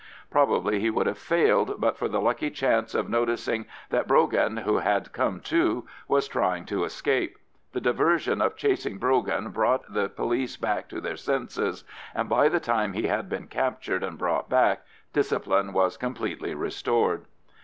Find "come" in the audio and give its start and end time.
5.13-5.39